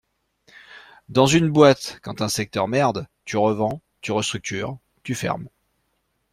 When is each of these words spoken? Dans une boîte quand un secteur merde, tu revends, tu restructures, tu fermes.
Dans 1.09 1.27
une 1.27 1.51
boîte 1.51 1.99
quand 2.01 2.21
un 2.23 2.27
secteur 2.27 2.67
merde, 2.67 3.05
tu 3.23 3.37
revends, 3.37 3.83
tu 4.01 4.11
restructures, 4.11 4.79
tu 5.03 5.13
fermes. 5.13 5.47